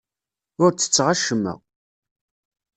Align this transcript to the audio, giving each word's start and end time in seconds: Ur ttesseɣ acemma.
Ur 0.63 0.71
ttesseɣ 0.73 1.07
acemma. 1.13 1.53